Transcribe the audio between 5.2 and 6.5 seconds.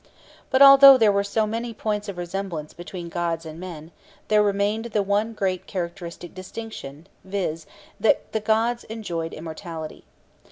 great characteristic